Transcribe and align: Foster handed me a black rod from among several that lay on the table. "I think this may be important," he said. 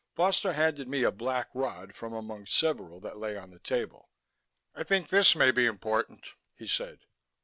Foster 0.15 0.53
handed 0.53 0.87
me 0.87 1.03
a 1.03 1.11
black 1.11 1.49
rod 1.53 1.93
from 1.93 2.11
among 2.11 2.47
several 2.47 2.99
that 3.01 3.19
lay 3.19 3.37
on 3.37 3.51
the 3.51 3.59
table. 3.59 4.09
"I 4.73 4.81
think 4.83 5.09
this 5.09 5.35
may 5.35 5.51
be 5.51 5.67
important," 5.67 6.29
he 6.55 6.65
said. 6.65 7.01